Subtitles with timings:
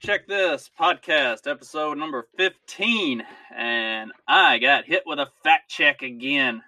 [0.00, 3.22] Check This podcast, episode number 15.
[3.54, 6.62] And I got hit with a fact check again.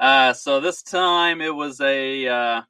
[0.00, 2.62] Uh, so this time it was a, uh,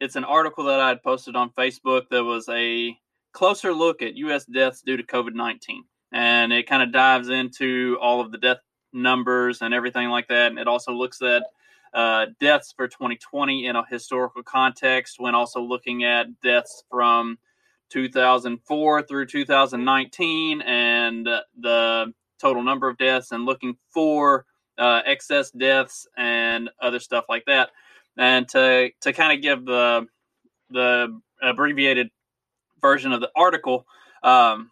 [0.00, 2.98] it's an article that I had posted on Facebook that was a
[3.30, 4.44] closer look at U.S.
[4.44, 5.84] deaths due to COVID 19.
[6.10, 8.58] And it kind of dives into all of the death
[8.92, 10.50] numbers and everything like that.
[10.50, 11.44] And it also looks at
[11.94, 17.38] uh, deaths for 2020 in a historical context when also looking at deaths from
[17.92, 21.28] 2004 through 2019 and
[21.58, 24.46] the total number of deaths and looking for
[24.78, 27.70] uh, excess deaths and other stuff like that.
[28.16, 30.06] And to to kind of give the
[30.70, 32.10] the abbreviated
[32.80, 33.86] version of the article
[34.22, 34.70] um,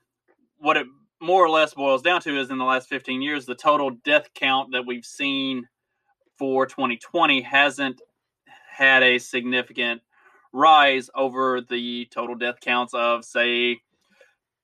[0.59, 0.87] what it
[1.21, 4.29] more or less boils down to is in the last 15 years the total death
[4.35, 5.69] count that we've seen
[6.39, 8.01] for 2020 hasn't
[8.71, 10.01] had a significant
[10.53, 13.79] rise over the total death counts of say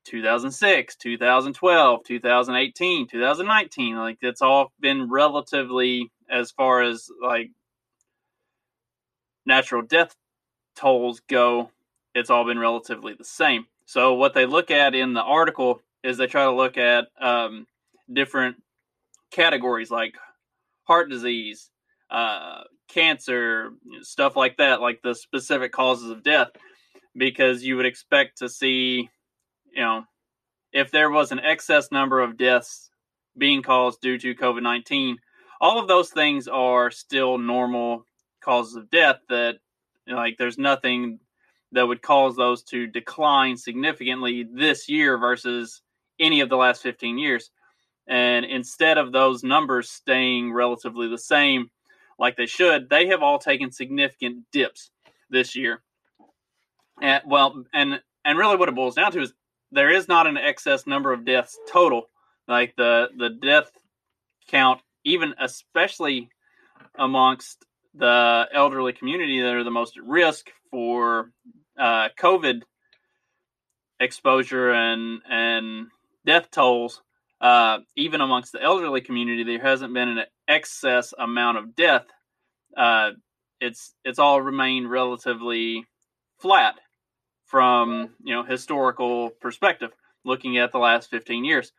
[0.04, 7.50] 2006 2012 2018 2019 like it's all been relatively as far as like
[9.44, 10.14] natural death
[10.74, 11.70] tolls go
[12.16, 13.66] it's all been relatively the same.
[13.84, 17.66] So what they look at in the article is they try to look at um,
[18.10, 18.56] different
[19.30, 20.14] categories like
[20.84, 21.70] heart disease,
[22.10, 23.70] uh, cancer,
[24.02, 26.48] stuff like that, like the specific causes of death,
[27.16, 29.08] because you would expect to see,
[29.72, 30.04] you know,
[30.72, 32.90] if there was an excess number of deaths
[33.38, 35.18] being caused due to COVID 19,
[35.60, 38.04] all of those things are still normal
[38.40, 39.56] causes of death that,
[40.06, 41.18] you know, like, there's nothing
[41.72, 45.82] that would cause those to decline significantly this year versus
[46.20, 47.50] any of the last 15 years.
[48.06, 51.70] And instead of those numbers staying relatively the same
[52.18, 54.90] like they should, they have all taken significant dips
[55.30, 55.82] this year.
[57.00, 59.32] And well, and and really what it boils down to is
[59.72, 62.08] there is not an excess number of deaths total.
[62.48, 63.70] Like the the death
[64.48, 66.30] count, even especially
[66.98, 67.64] amongst
[67.94, 71.30] the elderly community that are the most at risk for
[71.78, 72.62] uh, COVID
[74.00, 75.88] exposure and and
[76.24, 77.02] death tolls,
[77.40, 82.06] uh, even amongst the elderly community, there hasn't been an excess amount of death.
[82.76, 83.12] Uh,
[83.60, 85.86] it's it's all remained relatively
[86.38, 86.76] flat
[87.44, 89.90] from you know historical perspective,
[90.24, 91.72] looking at the last 15 years.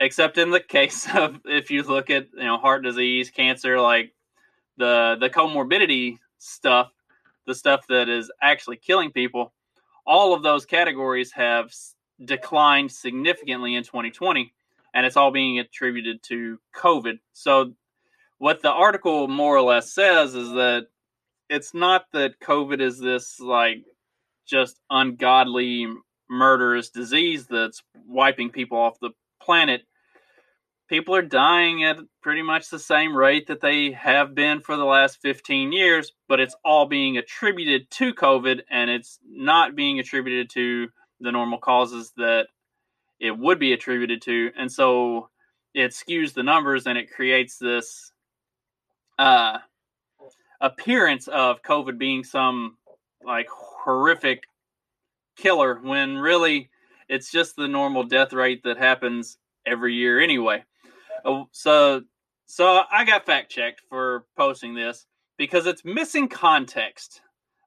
[0.00, 4.12] Except in the case of if you look at you know heart disease, cancer, like
[4.76, 6.90] the the comorbidity stuff,
[7.46, 9.52] the stuff that is actually killing people,
[10.06, 11.72] all of those categories have
[12.24, 14.52] declined significantly in 2020,
[14.94, 17.18] and it's all being attributed to COVID.
[17.32, 17.72] So,
[18.38, 20.86] what the article more or less says is that
[21.48, 23.84] it's not that COVID is this like
[24.46, 25.86] just ungodly,
[26.28, 29.10] murderous disease that's wiping people off the
[29.40, 29.82] planet.
[30.88, 34.84] People are dying at pretty much the same rate that they have been for the
[34.84, 40.48] last 15 years, but it's all being attributed to COVID and it's not being attributed
[40.50, 40.88] to
[41.20, 42.46] the normal causes that
[43.18, 44.50] it would be attributed to.
[44.56, 45.30] And so
[45.74, 48.12] it skews the numbers and it creates this
[49.18, 49.58] uh,
[50.60, 52.76] appearance of COVID being some
[53.24, 54.44] like horrific
[55.36, 56.70] killer when really
[57.08, 60.64] it's just the normal death rate that happens every year anyway.
[61.24, 62.02] Oh, so
[62.46, 65.06] so I got fact checked for posting this
[65.36, 67.20] because it's missing context.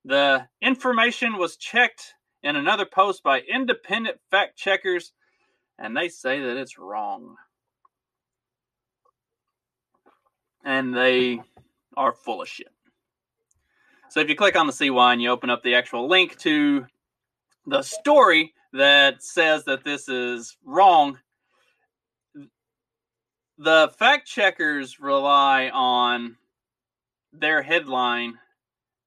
[0.05, 5.11] The information was checked in another post by independent fact checkers,
[5.77, 7.35] and they say that it's wrong.
[10.69, 11.41] And they
[11.97, 12.69] are full of shit.
[14.09, 16.85] So if you click on the CY and you open up the actual link to
[17.65, 21.17] the story that says that this is wrong,
[23.57, 26.37] the fact checkers rely on
[27.33, 28.37] their headline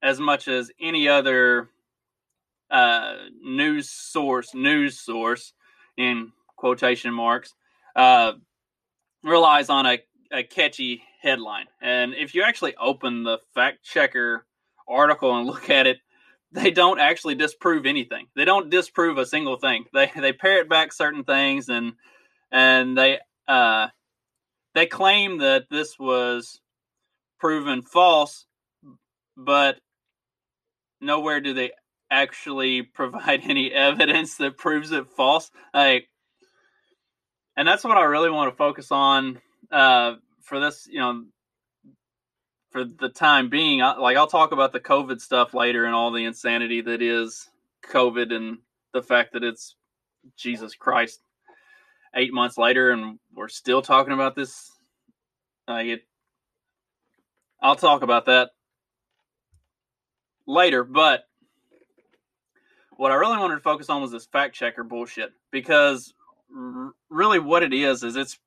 [0.02, 1.68] as much as any other
[2.72, 5.52] uh, news source, news source
[5.96, 7.54] in quotation marks,
[7.94, 8.32] uh,
[9.22, 10.00] relies on a,
[10.32, 11.66] a catchy headline.
[11.80, 14.44] And if you actually open the fact checker
[14.88, 15.98] article and look at it,
[16.50, 18.26] they don't actually disprove anything.
[18.36, 19.86] They don't disprove a single thing.
[19.94, 21.94] They they parrot back certain things and
[22.50, 23.88] and they uh,
[24.74, 26.60] they claim that this was
[27.40, 28.46] proven false,
[29.36, 29.78] but
[31.00, 31.72] nowhere do they
[32.10, 35.50] actually provide any evidence that proves it false.
[35.72, 36.08] Like,
[37.56, 39.40] and that's what I really want to focus on
[39.70, 40.86] uh, for this.
[40.90, 41.24] You know,
[42.72, 43.82] for the time being.
[43.82, 47.48] I, like, I'll talk about the COVID stuff later and all the insanity that is
[47.90, 48.58] COVID and
[48.92, 49.76] the fact that it's
[50.36, 51.20] Jesus Christ
[52.14, 54.70] eight months later and we're still talking about this.
[55.68, 56.02] Like it,
[57.60, 58.50] I'll talk about that
[60.46, 61.24] later, but
[62.96, 66.12] what I really wanted to focus on was this fact checker bullshit because
[66.54, 68.38] r- really what it is is it's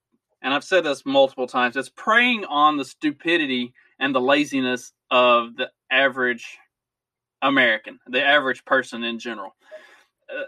[0.42, 5.56] and I've said this multiple times it's preying on the stupidity and the laziness of
[5.56, 6.58] the average
[7.42, 9.56] American, the average person in general.
[10.30, 10.44] Uh,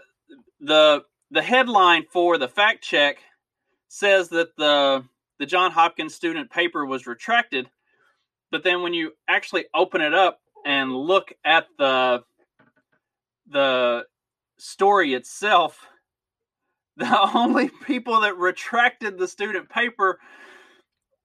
[0.60, 3.18] the the headline for the fact check
[3.88, 5.04] says that the
[5.38, 7.70] the John Hopkins student paper was retracted,
[8.50, 12.22] but then when you actually open it up and look at the
[13.50, 14.04] the
[14.58, 15.86] story itself,
[16.98, 20.18] the only people that retracted the student paper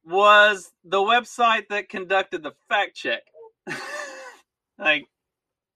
[0.05, 3.23] was the website that conducted the fact check.
[4.77, 5.05] like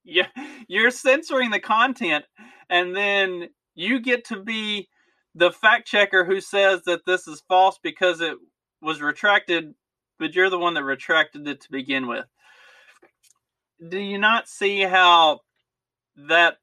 [0.03, 0.27] yeah,
[0.67, 2.25] you're censoring the content
[2.69, 4.87] and then you get to be
[5.35, 8.35] the fact checker who says that this is false because it
[8.81, 9.73] was retracted,
[10.17, 12.25] but you're the one that retracted it to begin with.
[13.87, 15.41] Do you not see how
[16.29, 16.57] that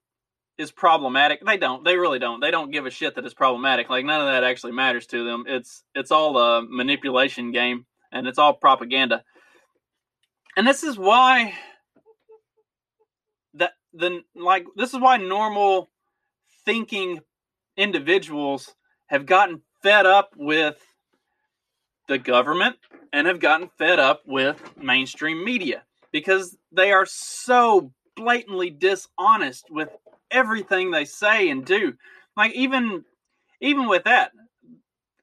[0.59, 1.45] is problematic?
[1.45, 1.85] They don't.
[1.85, 2.41] They really don't.
[2.41, 3.91] They don't give a shit that it's problematic.
[3.91, 5.45] Like none of that actually matters to them.
[5.47, 9.25] It's it's all a manipulation game and it's all propaganda.
[10.57, 11.55] And this is why
[13.55, 15.91] that the like this is why normal
[16.65, 17.21] thinking
[17.77, 18.75] individuals
[19.07, 20.77] have gotten fed up with
[22.09, 22.77] the government
[23.13, 29.89] and have gotten fed up with mainstream media because they are so blatantly dishonest with
[30.31, 31.95] everything they say and do
[32.37, 33.05] like even
[33.61, 34.33] even with that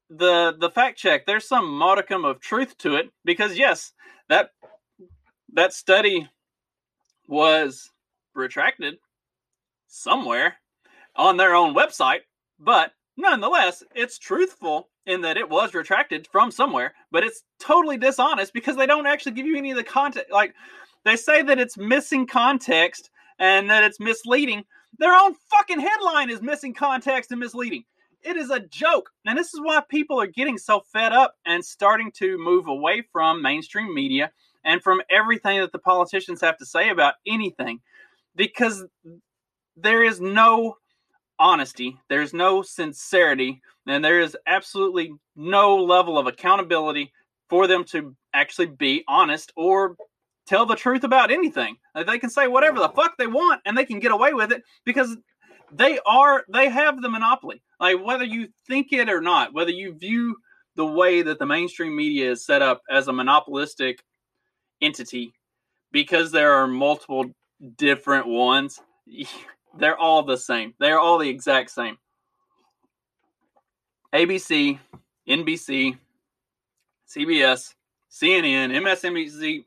[0.09, 3.93] the the fact check there's some modicum of truth to it because yes
[4.29, 4.49] that
[5.53, 6.29] that study
[7.27, 7.91] was
[8.33, 8.95] retracted
[9.87, 10.55] somewhere
[11.15, 12.21] on their own website,
[12.59, 18.53] but nonetheless, it's truthful in that it was retracted from somewhere, but it's totally dishonest
[18.53, 20.31] because they don't actually give you any of the context.
[20.31, 20.53] Like
[21.03, 23.09] they say that it's missing context
[23.39, 24.63] and that it's misleading.
[24.97, 27.83] Their own fucking headline is missing context and misleading.
[28.23, 29.09] It is a joke.
[29.25, 33.03] And this is why people are getting so fed up and starting to move away
[33.11, 34.31] from mainstream media
[34.63, 37.79] and from everything that the politicians have to say about anything
[38.35, 38.85] because
[39.75, 40.75] there is no
[41.39, 47.11] honesty, there's no sincerity, and there is absolutely no level of accountability
[47.49, 49.95] for them to actually be honest or
[50.47, 51.77] tell the truth about anything.
[51.95, 54.63] They can say whatever the fuck they want and they can get away with it
[54.85, 55.17] because
[55.71, 57.61] they are they have the monopoly.
[57.79, 60.37] Like whether you think it or not, whether you view
[60.75, 64.03] the way that the mainstream media is set up as a monopolistic
[64.81, 65.33] entity
[65.91, 67.25] because there are multiple
[67.77, 68.79] different ones.
[69.77, 70.73] They're all the same.
[70.79, 71.97] They're all the exact same.
[74.13, 74.77] ABC,
[75.27, 75.97] NBC,
[77.07, 77.73] CBS,
[78.11, 79.63] CNN, MSNBC,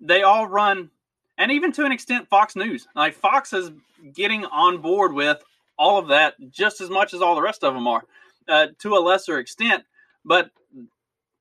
[0.00, 0.90] they all run,
[1.38, 2.86] and even to an extent, Fox News.
[2.94, 3.70] Like Fox is
[4.12, 5.42] getting on board with
[5.78, 8.04] all of that just as much as all the rest of them are,
[8.48, 9.84] uh, to a lesser extent,
[10.24, 10.50] but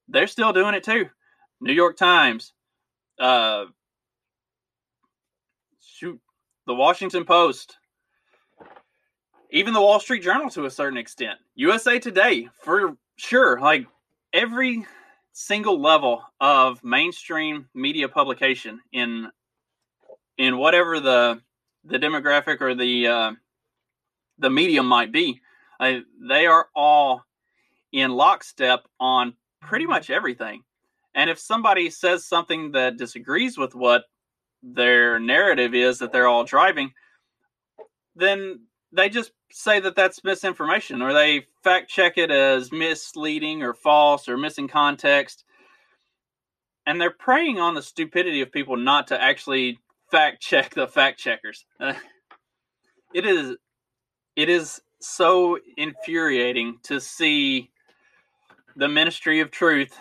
[0.07, 1.09] they're still doing it too.
[1.61, 2.53] New York Times,
[3.19, 3.65] uh,
[5.81, 6.19] shoot,
[6.67, 7.77] the Washington Post,
[9.51, 13.59] even the Wall Street Journal to a certain extent, USA Today for sure.
[13.59, 13.87] Like
[14.33, 14.85] every
[15.37, 19.29] single level of mainstream media publication in
[20.37, 21.41] in whatever the
[21.83, 23.31] the demographic or the uh,
[24.39, 25.41] the medium might be,
[25.79, 27.23] they are all
[27.91, 30.63] in lockstep on pretty much everything.
[31.13, 34.05] And if somebody says something that disagrees with what
[34.63, 36.93] their narrative is that they're all driving,
[38.15, 38.61] then
[38.95, 44.27] they just say that that's misinformation or they fact check it as misleading or false
[44.27, 45.43] or missing context.
[46.85, 49.79] And they're preying on the stupidity of people not to actually
[50.11, 51.65] fact check the fact checkers.
[53.13, 53.55] It is
[54.35, 57.71] it is so infuriating to see
[58.75, 59.97] the ministry of truth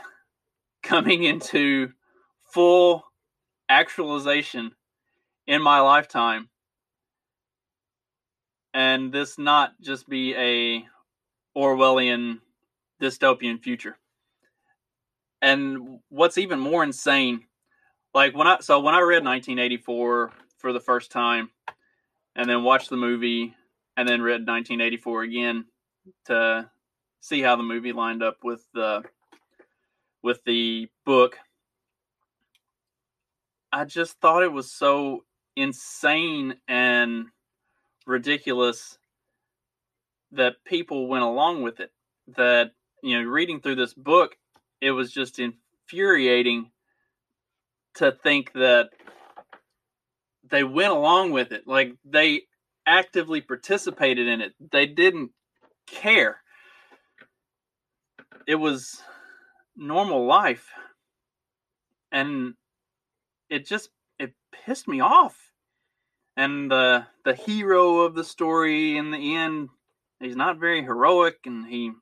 [0.83, 1.93] coming into
[2.53, 3.05] full
[3.69, 4.73] actualization
[5.47, 6.49] in my lifetime
[8.75, 10.85] and this not just be a
[11.57, 12.41] orwellian
[13.01, 13.97] dystopian future.
[15.41, 17.47] And what's even more insane
[18.15, 21.51] like when i so when i read 1984 for the first time
[22.37, 23.55] and then watched the movie
[23.97, 25.65] and then read 1984 again
[26.27, 26.71] to
[27.21, 29.03] see how the movie lined up with the
[30.23, 31.39] with the book
[33.73, 35.25] I just thought it was so
[35.57, 37.27] insane and
[38.07, 38.99] ridiculous
[40.33, 41.93] that people went along with it.
[42.37, 44.37] That you know, reading through this book,
[44.81, 46.71] it was just infuriating
[47.97, 48.91] to think that
[50.51, 51.67] they went along with it.
[51.67, 52.43] Like they
[52.87, 54.53] actively participated in it.
[54.73, 55.31] They didn't
[55.87, 56.39] care.
[58.47, 59.03] It was
[59.77, 60.69] normal life.
[62.13, 62.55] And
[63.49, 65.37] it just it pissed me off.
[66.37, 69.69] And the the hero of the story in the end,
[70.21, 71.93] he's not very heroic and he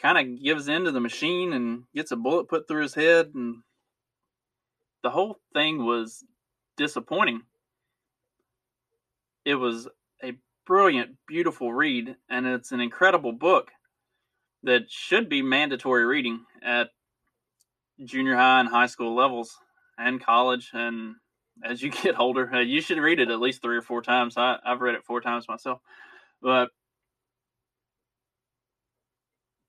[0.00, 3.32] kind of gives in to the machine and gets a bullet put through his head
[3.34, 3.62] and
[5.02, 6.24] the whole thing was
[6.76, 7.42] disappointing.
[9.44, 9.88] It was
[10.22, 10.34] a
[10.66, 13.70] brilliant, beautiful read, and it's an incredible book
[14.62, 16.90] that should be mandatory reading at
[18.04, 19.58] junior high and high school levels
[19.98, 20.70] and college.
[20.72, 21.16] And
[21.64, 24.36] as you get older, uh, you should read it at least three or four times.
[24.36, 25.80] I, I've read it four times myself.
[26.40, 26.70] But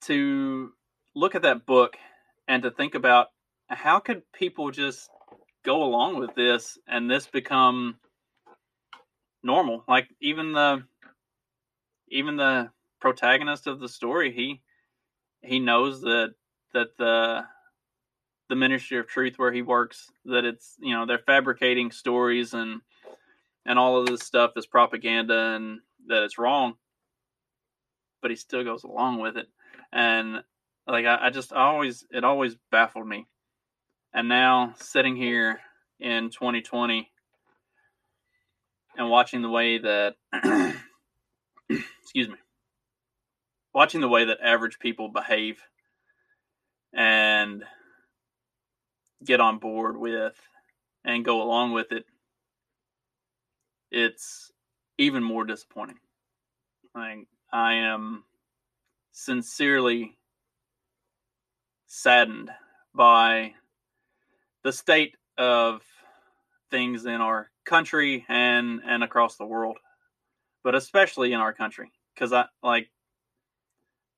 [0.01, 0.71] to
[1.15, 1.95] look at that book
[2.47, 3.27] and to think about
[3.69, 5.09] how could people just
[5.63, 7.95] go along with this and this become
[9.43, 10.83] normal like even the
[12.09, 14.61] even the protagonist of the story he
[15.41, 16.33] he knows that
[16.73, 17.43] that the
[18.53, 22.81] the ministry of truth where he works that it's you know they're fabricating stories and
[23.65, 26.75] and all of this stuff is propaganda and that it's wrong.
[28.21, 29.47] But he still goes along with it.
[29.91, 30.43] And
[30.85, 33.25] like I, I just I always it always baffled me.
[34.13, 35.59] And now sitting here
[35.99, 37.09] in 2020
[38.99, 40.13] and watching the way that
[41.69, 42.35] excuse me
[43.73, 45.57] watching the way that average people behave
[46.93, 47.63] and
[49.23, 50.35] get on board with
[51.05, 52.05] and go along with it
[53.93, 54.51] it's
[54.97, 55.99] even more disappointing.
[56.95, 58.23] I, I am
[59.11, 60.17] sincerely
[61.85, 62.49] saddened
[62.95, 63.53] by
[64.63, 65.83] the state of
[66.71, 69.77] things in our country and and across the world
[70.63, 72.89] but especially in our country because i like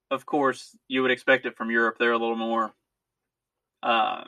[0.10, 1.98] of course you would expect it from europe.
[2.00, 2.74] They're a little more
[3.84, 4.24] uh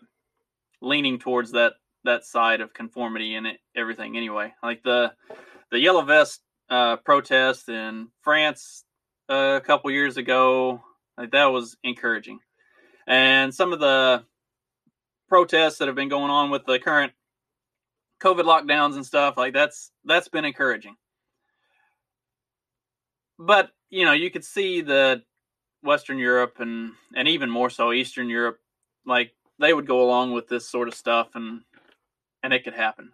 [0.82, 5.12] leaning towards that that side of conformity and everything anyway like the
[5.72, 8.84] the yellow vest uh protest in france
[9.30, 10.82] uh, a couple years ago
[11.18, 12.40] like that was encouraging
[13.08, 14.24] and some of the
[15.30, 17.14] protests that have been going on with the current
[18.22, 20.96] COVID lockdowns and stuff, like that's that's been encouraging.
[23.38, 25.22] But you know, you could see that
[25.84, 28.60] Western Europe and and even more so Eastern Europe,
[29.06, 31.62] like they would go along with this sort of stuff and
[32.44, 33.12] and it could happen.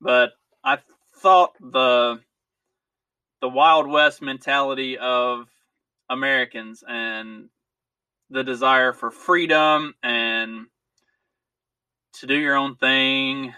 [0.00, 0.32] But
[0.64, 0.78] I
[1.16, 2.20] thought the
[3.40, 5.46] the Wild West mentality of
[6.10, 7.48] Americans and
[8.30, 10.66] the desire for freedom and
[12.14, 13.54] to do your own thing,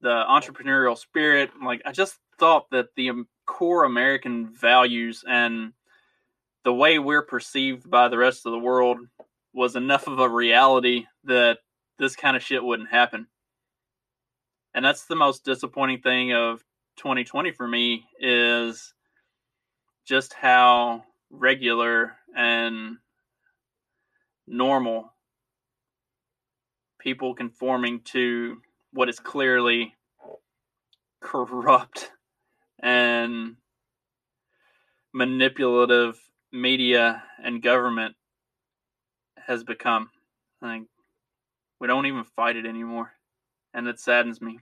[0.00, 1.50] the entrepreneurial spirit.
[1.64, 3.12] Like, I just thought that the
[3.46, 5.72] core American values and
[6.64, 8.98] the way we're perceived by the rest of the world
[9.52, 11.58] was enough of a reality that
[11.98, 13.26] this kind of shit wouldn't happen.
[14.74, 16.64] And that's the most disappointing thing of
[16.96, 18.94] 2020 for me is
[20.06, 22.98] just how regular and
[24.46, 25.12] normal
[26.98, 28.58] people conforming to
[28.92, 29.94] what is clearly
[31.20, 32.10] corrupt
[32.80, 33.56] and
[35.12, 36.18] manipulative
[36.52, 38.14] media and government
[39.50, 40.08] has become.
[40.62, 40.82] Like
[41.80, 43.12] we don't even fight it anymore,
[43.74, 44.60] and it saddens me.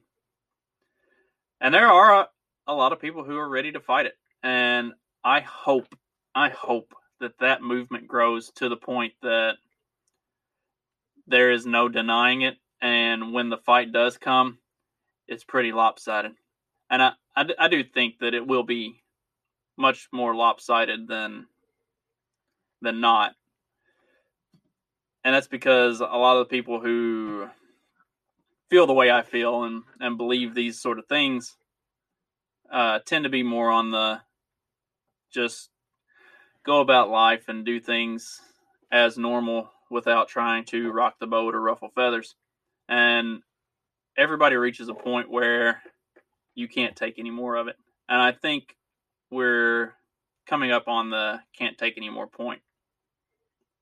[1.60, 2.28] And there are a,
[2.68, 4.92] a lot of people who are ready to fight it, and
[5.24, 5.94] I hope,
[6.34, 9.56] I hope that that movement grows to the point that
[11.26, 12.56] there is no denying it.
[12.80, 14.58] And when the fight does come,
[15.26, 16.32] it's pretty lopsided.
[16.90, 19.02] And I, I, I do think that it will be
[19.76, 21.46] much more lopsided than
[22.80, 23.34] than not.
[25.24, 27.48] And that's because a lot of the people who
[28.70, 31.56] feel the way I feel and, and believe these sort of things
[32.70, 34.20] uh, tend to be more on the
[35.32, 35.70] just
[36.64, 38.40] go about life and do things
[38.90, 42.34] as normal without trying to rock the boat or ruffle feathers.
[42.88, 43.42] And
[44.16, 45.82] everybody reaches a point where
[46.54, 47.76] you can't take any more of it.
[48.08, 48.76] And I think
[49.30, 49.92] we're
[50.46, 52.60] coming up on the can't take any more point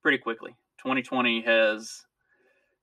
[0.02, 0.56] pretty quickly.
[0.78, 2.04] 2020 has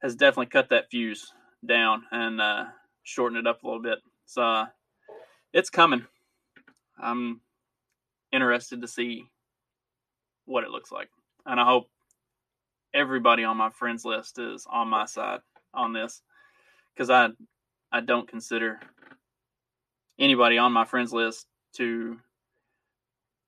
[0.01, 1.31] has definitely cut that fuse
[1.65, 2.65] down and uh,
[3.03, 3.99] shortened it up a little bit.
[4.25, 4.65] So uh,
[5.53, 6.05] it's coming.
[7.01, 7.41] I'm
[8.31, 9.29] interested to see
[10.45, 11.09] what it looks like.
[11.45, 11.89] And I hope
[12.93, 15.39] everybody on my friends list is on my side
[15.73, 16.21] on this
[16.93, 17.29] because I
[17.91, 18.79] I don't consider
[20.19, 22.17] anybody on my friends list to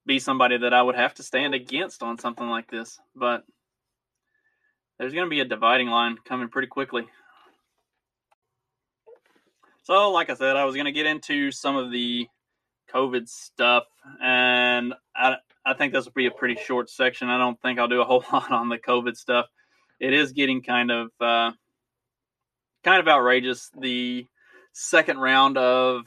[0.05, 2.99] be somebody that I would have to stand against on something like this.
[3.15, 3.43] But
[4.97, 7.07] there's going to be a dividing line coming pretty quickly.
[9.83, 12.27] So, like I said, I was going to get into some of the
[12.93, 13.83] COVID stuff,
[14.21, 15.35] and I,
[15.65, 17.29] I think this will be a pretty short section.
[17.29, 19.45] I don't think I'll do a whole lot on the COVID stuff.
[19.99, 21.51] It is getting kind of uh,
[22.83, 23.69] kind of outrageous.
[23.79, 24.25] The
[24.73, 26.01] second round of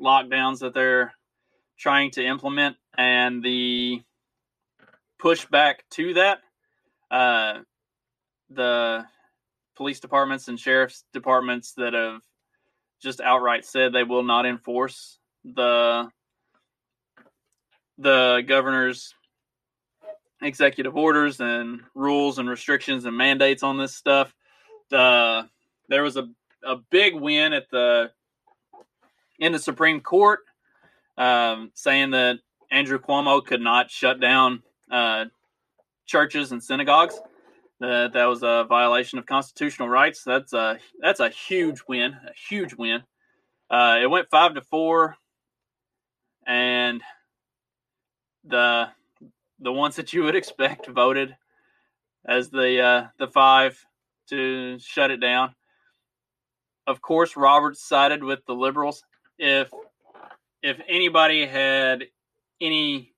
[0.00, 1.12] lockdowns that they're
[1.78, 4.00] trying to implement and the
[5.20, 6.38] pushback to that.
[7.10, 7.60] Uh,
[8.54, 9.04] the
[9.76, 12.20] police departments and sheriff's departments that have
[13.02, 16.08] just outright said they will not enforce the
[17.98, 19.14] the governor's
[20.42, 24.34] executive orders and rules and restrictions and mandates on this stuff.
[24.90, 25.48] The
[25.88, 26.28] there was a
[26.64, 28.10] a big win at the
[29.38, 30.40] in the Supreme Court,
[31.18, 32.38] um, saying that
[32.70, 35.26] Andrew Cuomo could not shut down uh,
[36.06, 37.18] churches and synagogues.
[37.80, 40.22] That that was a violation of constitutional rights.
[40.24, 43.02] That's a that's a huge win, a huge win.
[43.68, 45.16] Uh, it went five to four,
[46.46, 47.02] and
[48.44, 48.88] the
[49.58, 51.36] the ones that you would expect voted
[52.26, 53.84] as the uh, the five
[54.28, 55.54] to shut it down.
[56.86, 59.04] Of course, Roberts sided with the liberals.
[59.38, 59.70] If
[60.62, 62.04] if anybody had
[62.60, 63.12] any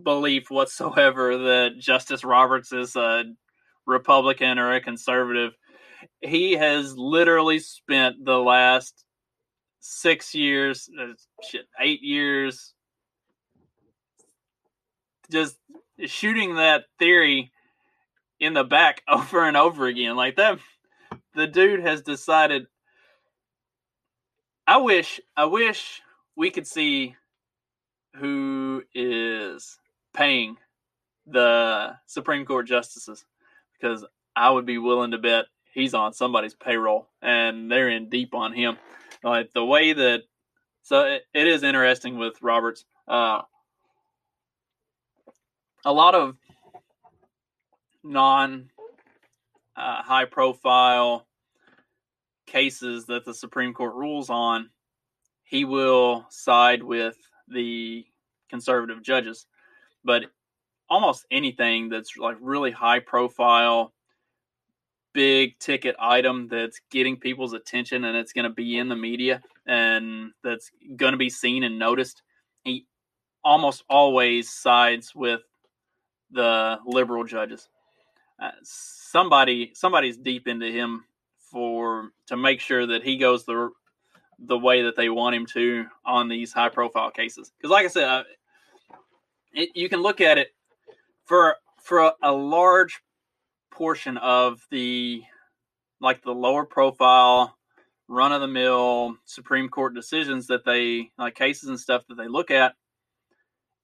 [0.00, 3.24] belief whatsoever that Justice Roberts is a
[3.88, 5.54] Republican or a conservative,
[6.20, 9.04] he has literally spent the last
[9.80, 12.74] six years, uh, shit, eight years,
[15.30, 15.56] just
[16.06, 17.50] shooting that theory
[18.38, 20.14] in the back over and over again.
[20.14, 20.58] Like that,
[21.34, 22.66] the dude has decided.
[24.66, 26.02] I wish, I wish
[26.36, 27.16] we could see
[28.16, 29.78] who is
[30.12, 30.58] paying
[31.26, 33.24] the Supreme Court justices
[33.78, 38.34] because I would be willing to bet he's on somebody's payroll and they're in deep
[38.34, 38.76] on him.
[39.22, 40.22] Like the way that,
[40.82, 42.84] so it, it is interesting with Roberts.
[43.06, 43.42] Uh,
[45.84, 46.36] a lot of
[48.02, 48.70] non
[49.76, 51.26] uh, high profile
[52.46, 54.70] cases that the Supreme Court rules on,
[55.44, 57.16] he will side with
[57.48, 58.04] the
[58.48, 59.46] conservative judges.
[60.04, 60.24] But
[60.88, 63.92] almost anything that's like really high profile,
[65.12, 69.42] big ticket item that's getting people's attention and it's going to be in the media
[69.66, 72.22] and that's going to be seen and noticed,
[72.64, 72.86] he
[73.44, 75.40] almost always sides with
[76.30, 77.68] the liberal judges.
[78.40, 81.04] Uh, somebody somebody's deep into him
[81.50, 83.70] for to make sure that he goes the
[84.38, 87.50] the way that they want him to on these high profile cases.
[87.56, 88.22] Because, like I said, uh,
[89.52, 90.52] it, you can look at it
[91.28, 93.00] for for a, large
[93.70, 95.22] portion of the
[96.00, 97.54] like the lower profile
[98.08, 102.28] run of the mill Supreme Court decisions that they like cases and stuff that they
[102.28, 102.74] look at,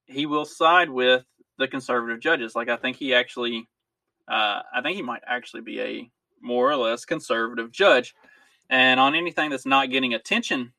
[0.07, 1.25] he will side with
[1.59, 2.57] the conservative judges.
[2.57, 3.69] Like I think he actually,
[4.27, 8.15] uh, I think he might actually be a more or less conservative judge.
[8.71, 10.73] And on anything that's not getting attention,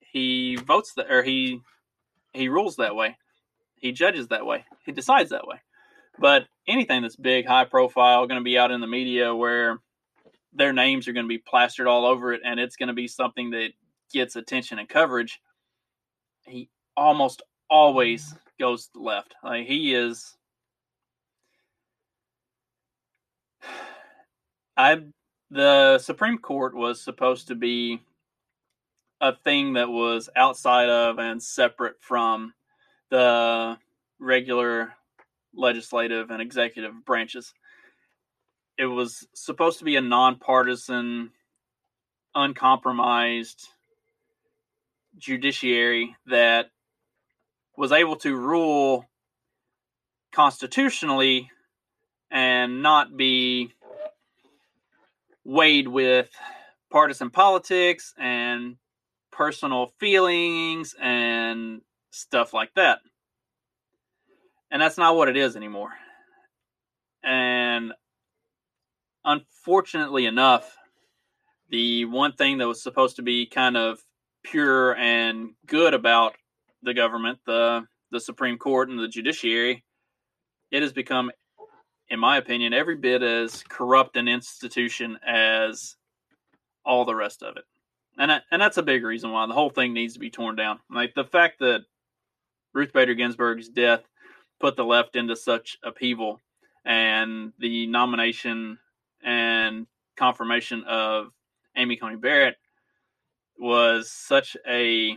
[0.00, 1.60] he votes that or he
[2.32, 3.18] he rules that way.
[3.76, 4.64] He judges that way.
[4.86, 5.60] He decides that way.
[6.18, 9.80] But anything that's big, high profile, going to be out in the media where
[10.52, 13.08] their names are going to be plastered all over it and it's going to be
[13.08, 13.70] something that
[14.12, 15.40] gets attention and coverage,
[16.46, 19.34] he almost always goes left.
[19.42, 20.36] Like he is
[24.76, 25.02] I
[25.50, 28.00] the Supreme Court was supposed to be
[29.20, 32.52] a thing that was outside of and separate from
[33.10, 33.78] the
[34.18, 34.95] regular
[35.56, 37.52] legislative and executive branches.
[38.78, 41.30] It was supposed to be a nonpartisan,
[42.34, 43.68] uncompromised
[45.18, 46.70] judiciary that
[47.76, 49.06] was able to rule
[50.32, 51.50] constitutionally
[52.30, 53.72] and not be
[55.44, 56.28] weighed with
[56.90, 58.76] partisan politics and
[59.30, 63.00] personal feelings and stuff like that.
[64.70, 65.90] And that's not what it is anymore.
[67.22, 67.92] And
[69.24, 70.76] unfortunately enough,
[71.68, 73.98] the one thing that was supposed to be kind of
[74.44, 76.34] pure and good about
[76.82, 79.84] the government, the the Supreme Court and the judiciary,
[80.70, 81.32] it has become,
[82.08, 85.96] in my opinion, every bit as corrupt an institution as
[86.84, 87.64] all the rest of it.
[88.16, 90.54] And that, and that's a big reason why the whole thing needs to be torn
[90.54, 90.78] down.
[90.88, 91.80] Like the fact that
[92.72, 94.02] Ruth Bader Ginsburg's death
[94.60, 96.40] put the left into such upheaval
[96.84, 98.78] and the nomination
[99.22, 101.32] and confirmation of
[101.76, 102.56] Amy Coney Barrett
[103.58, 105.16] was such a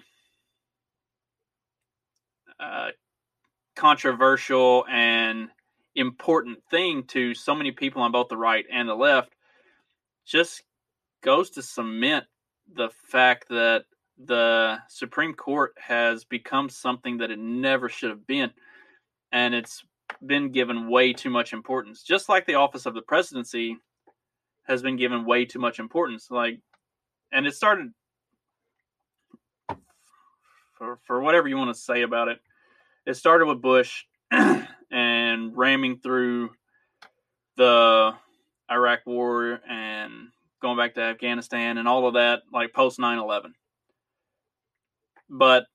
[2.60, 2.90] uh,
[3.76, 5.50] controversial and
[5.96, 9.34] important thing to so many people on both the right and the left
[10.26, 10.64] just
[11.22, 12.26] goes to cement
[12.76, 13.86] the fact that
[14.26, 18.52] the Supreme Court has become something that it never should have been.
[19.32, 19.84] And it's
[20.26, 22.04] been given way too much importance.
[22.04, 23.78] Just like the office of the presidency
[24.64, 26.30] has been given way too much importance.
[26.30, 26.60] Like,
[27.32, 27.92] and it started
[30.80, 32.40] for, for whatever you want to say about it.
[33.06, 36.52] It started with Bush and ramming through
[37.58, 38.14] the
[38.72, 40.30] Iraq war and
[40.62, 43.54] going back to Afghanistan and all of that, like post 9 11.
[45.30, 45.66] But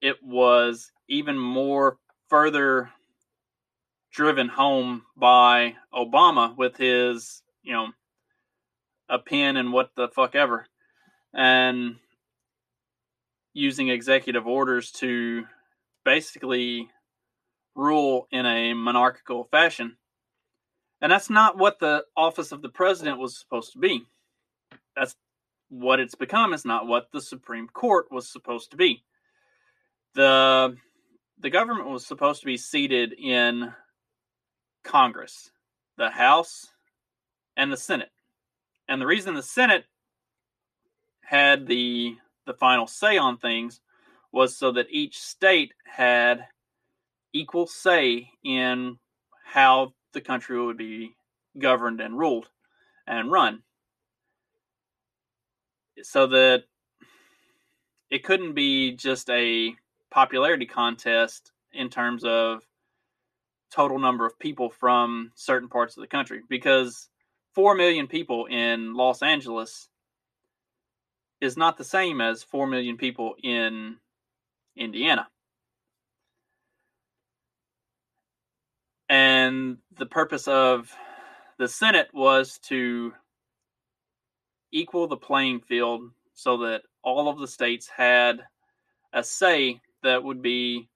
[0.00, 2.90] it was even more further
[4.12, 7.88] driven home by Obama with his, you know,
[9.08, 10.66] a pin and what the fuck ever.
[11.34, 11.96] And
[13.52, 15.44] using executive orders to
[16.04, 16.88] basically
[17.74, 19.96] rule in a monarchical fashion.
[21.00, 24.06] And that's not what the office of the president was supposed to be
[24.96, 25.14] that's
[25.68, 29.04] what it's become is not what the Supreme Court was supposed to be.
[30.14, 30.76] The
[31.38, 33.72] the government was supposed to be seated in
[34.84, 35.50] Congress,
[35.98, 36.68] the House,
[37.56, 38.10] and the Senate.
[38.88, 39.84] And the reason the Senate
[41.22, 43.80] had the the final say on things
[44.30, 46.46] was so that each state had
[47.32, 48.98] equal say in
[49.44, 51.16] how the country would be
[51.58, 52.48] governed and ruled
[53.06, 53.62] and run
[56.02, 56.64] so that
[58.10, 59.74] it couldn't be just a
[60.16, 62.62] popularity contest in terms of
[63.70, 67.10] total number of people from certain parts of the country because
[67.54, 69.90] 4 million people in Los Angeles
[71.42, 73.96] is not the same as 4 million people in
[74.74, 75.28] Indiana.
[79.10, 80.90] And the purpose of
[81.58, 83.12] the Senate was to
[84.72, 88.40] equal the playing field so that all of the states had
[89.12, 90.88] a say that would be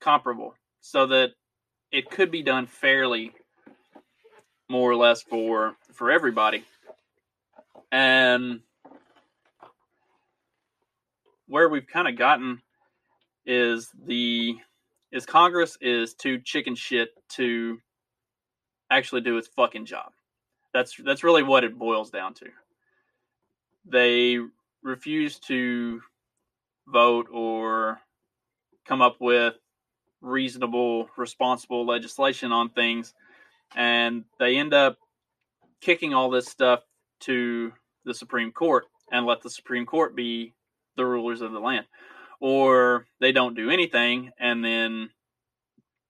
[0.00, 1.30] comparable so that
[1.90, 3.32] it could be done fairly
[4.68, 6.64] more or less for for everybody.
[7.92, 8.60] And
[11.46, 12.60] where we've kind of gotten
[13.46, 14.56] is the
[15.12, 17.78] is congress is too chicken shit to
[18.90, 20.12] actually do its fucking job.
[20.72, 22.46] That's that's really what it boils down to.
[23.86, 24.38] They
[24.82, 26.00] refuse to
[26.86, 28.00] vote or
[28.86, 29.54] come up with
[30.20, 33.14] reasonable, responsible legislation on things.
[33.76, 34.98] And they end up
[35.80, 36.80] kicking all this stuff
[37.20, 37.72] to
[38.04, 40.54] the Supreme Court and let the Supreme Court be
[40.96, 41.86] the rulers of the land.
[42.40, 45.10] Or they don't do anything and then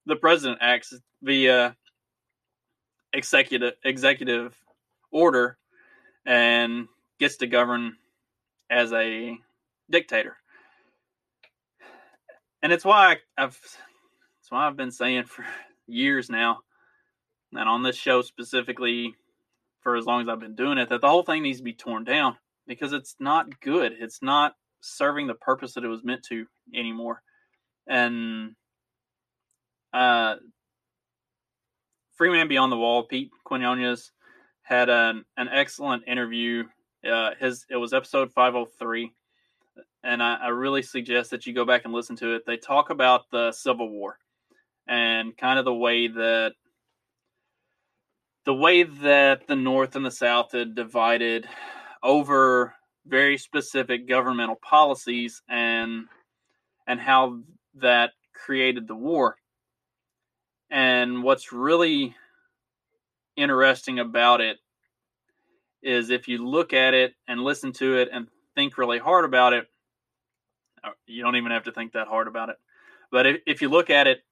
[0.06, 1.76] the president acts via
[3.12, 4.54] executive executive
[5.10, 5.56] order
[6.26, 7.96] and gets to govern
[8.70, 9.38] as a
[9.90, 10.36] dictator.
[12.64, 13.60] And it's why I've
[14.40, 15.44] it's why I've been saying for
[15.86, 16.60] years now,
[17.52, 19.14] and on this show specifically
[19.82, 21.74] for as long as I've been doing it, that the whole thing needs to be
[21.74, 23.92] torn down because it's not good.
[24.00, 27.20] It's not serving the purpose that it was meant to anymore.
[27.86, 28.56] And
[29.92, 30.36] uh
[32.16, 34.10] Freeman Beyond the Wall, Pete Quinones
[34.62, 36.64] had an, an excellent interview
[37.06, 39.12] uh, his it was episode 503,
[40.02, 42.42] and I, I really suggest that you go back and listen to it.
[42.46, 44.18] They talk about the Civil War
[44.86, 46.52] and kind of the way that
[48.44, 51.48] the way that the North and the South had divided
[52.02, 52.74] over
[53.06, 56.04] very specific governmental policies and
[56.86, 57.40] and how
[57.74, 59.36] that created the war.
[60.70, 62.14] And what's really
[63.36, 64.58] interesting about it
[65.82, 69.52] is if you look at it and listen to it and think really hard about
[69.52, 69.66] it,
[70.82, 72.56] uh, you don't even have to think that hard about it.
[73.10, 74.24] But if, if you look at it,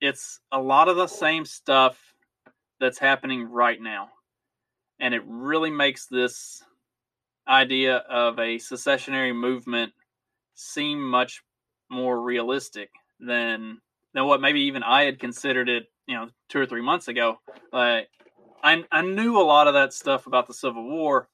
[0.00, 1.98] it's a lot of the same stuff
[2.78, 4.08] that's happening right now.
[4.98, 6.62] And it really makes this
[7.48, 9.92] idea of a secessionary movement
[10.54, 11.42] seem much
[11.90, 13.80] more realistic than
[14.14, 17.40] than what maybe even I had considered it, you know two or three months ago.
[17.72, 18.08] Like
[18.62, 21.28] I I knew a lot of that stuff about the Civil War,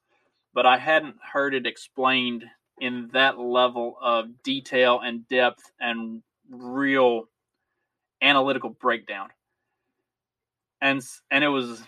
[0.57, 2.47] but I hadn't heard it explained
[2.81, 7.29] in that level of detail and depth and real
[8.23, 9.29] analytical breakdown.
[10.81, 11.83] And and it was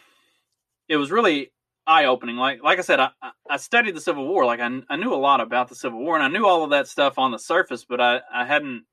[0.87, 1.51] it was really
[1.87, 2.37] eye opening.
[2.37, 3.11] Like like I said, I
[3.49, 4.45] I studied the Civil War.
[4.45, 6.71] Like I I knew a lot about the Civil War, and I knew all of
[6.71, 8.85] that stuff on the surface, but I I hadn't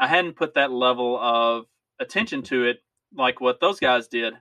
[0.00, 1.66] I hadn't put that level of
[2.00, 2.78] attention to it
[3.16, 4.34] like what those guys did.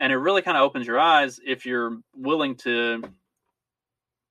[0.00, 3.02] And it really kind of opens your eyes if you're willing to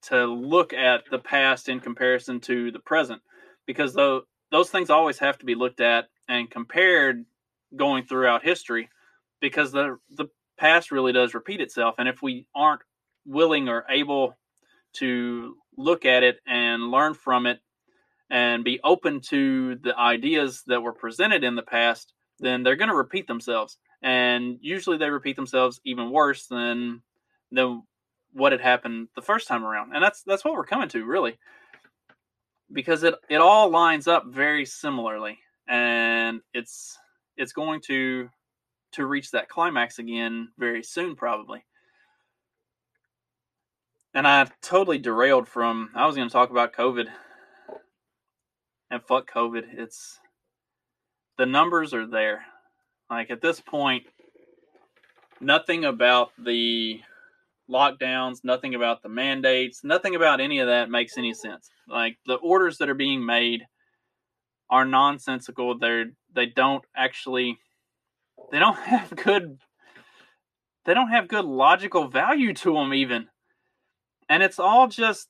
[0.10, 3.22] to look at the past in comparison to the present
[3.66, 7.26] because though those things always have to be looked at and compared
[7.76, 8.90] going throughout history
[9.42, 11.96] because the the past really does repeat itself.
[11.98, 12.82] And if we aren't
[13.26, 14.36] willing or able
[14.94, 17.60] to look at it and learn from it
[18.30, 22.90] and be open to the ideas that were presented in the past then they're going
[22.90, 23.78] to repeat themselves.
[24.04, 27.02] And usually they repeat themselves even worse than
[27.52, 27.84] than
[28.34, 29.94] what had happened the first time around.
[29.94, 31.38] And that's that's what we're coming to really.
[32.72, 35.40] Because it it all lines up very similarly.
[35.68, 36.98] And it's
[37.36, 38.30] it's going to
[38.94, 41.64] to reach that climax again very soon probably.
[44.14, 47.06] And i totally derailed from i was going to talk about covid.
[48.90, 50.20] And fuck covid it's
[51.38, 52.46] the numbers are there.
[53.10, 54.04] Like at this point
[55.40, 57.02] nothing about the
[57.70, 62.36] lockdowns nothing about the mandates nothing about any of that makes any sense like the
[62.36, 63.64] orders that are being made
[64.70, 65.78] are nonsensical.
[65.78, 67.58] They're they don't actually
[68.52, 69.58] they don't have good
[70.86, 73.28] they don't have good logical value to them even.
[74.30, 75.28] And it's all just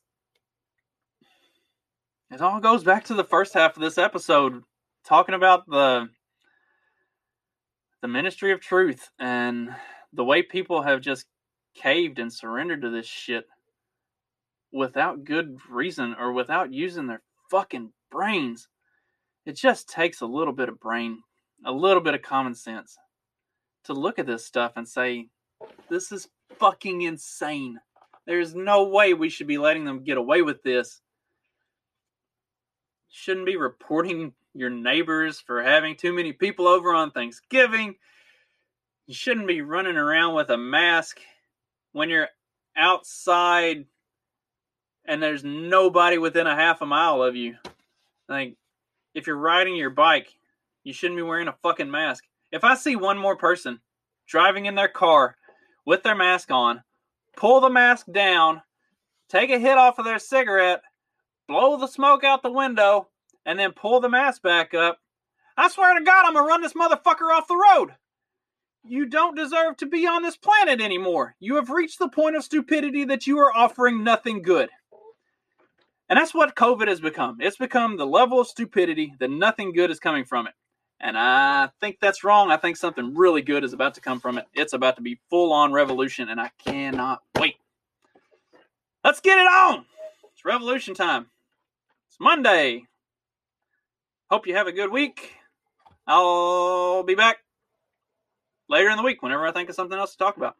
[2.30, 4.62] it all goes back to the first half of this episode
[5.06, 6.08] talking about the
[8.02, 9.70] the ministry of truth and
[10.12, 11.26] the way people have just
[11.80, 13.46] caved and surrendered to this shit
[14.72, 18.68] without good reason or without using their fucking brains.
[19.46, 21.22] It just takes a little bit of brain,
[21.64, 22.96] a little bit of common sense
[23.84, 25.28] to look at this stuff and say,
[25.88, 27.78] this is fucking insane.
[28.26, 31.00] There's no way we should be letting them get away with this.
[33.10, 37.94] Shouldn't be reporting your neighbors for having too many people over on Thanksgiving.
[39.06, 41.20] You shouldn't be running around with a mask
[41.92, 42.28] when you're
[42.76, 43.86] outside
[45.04, 47.56] and there's nobody within a half a mile of you.
[48.28, 48.56] Like,
[49.14, 50.28] if you're riding your bike,
[50.84, 52.24] you shouldn't be wearing a fucking mask.
[52.52, 53.80] If I see one more person
[54.26, 55.36] driving in their car
[55.86, 56.82] with their mask on,
[57.36, 58.62] pull the mask down,
[59.28, 60.82] take a hit off of their cigarette,
[61.48, 63.08] blow the smoke out the window,
[63.46, 64.98] and then pull the mask back up,
[65.56, 67.90] I swear to God, I'm gonna run this motherfucker off the road.
[68.88, 71.34] You don't deserve to be on this planet anymore.
[71.40, 74.70] You have reached the point of stupidity that you are offering nothing good.
[76.08, 77.36] And that's what COVID has become.
[77.40, 80.54] It's become the level of stupidity that nothing good is coming from it.
[81.00, 82.50] And I think that's wrong.
[82.50, 84.46] I think something really good is about to come from it.
[84.54, 87.56] It's about to be full on revolution, and I cannot wait.
[89.04, 89.84] Let's get it on.
[90.32, 91.26] It's revolution time.
[92.08, 92.86] It's Monday.
[94.30, 95.34] Hope you have a good week.
[96.06, 97.38] I'll be back
[98.68, 100.56] later in the week whenever I think of something else to talk about.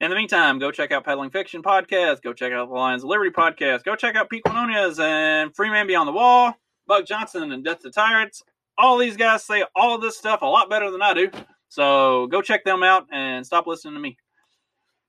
[0.00, 2.22] In the meantime, go check out Peddling Fiction Podcast.
[2.22, 3.84] Go check out the Lions of Liberty Podcast.
[3.84, 6.54] Go check out Pete Quinones and Freeman Beyond the Wall,
[6.86, 8.42] Buck Johnson and Death to Tyrants.
[8.76, 11.30] All these guys say all of this stuff a lot better than I do.
[11.68, 14.18] So go check them out and stop listening to me.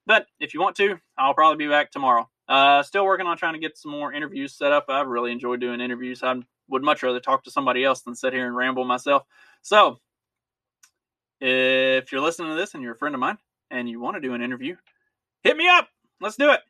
[0.05, 2.29] But if you want to, I'll probably be back tomorrow.
[2.47, 4.85] Uh, still working on trying to get some more interviews set up.
[4.87, 6.23] I really enjoy doing interviews.
[6.23, 6.35] I
[6.69, 9.23] would much rather talk to somebody else than sit here and ramble myself.
[9.63, 9.99] So
[11.39, 13.37] if you're listening to this and you're a friend of mine,
[13.69, 14.75] and you want to do an interview,
[15.43, 15.87] hit me up.
[16.21, 16.61] Let's do it.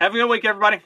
[0.00, 0.80] Have a good week, everybody.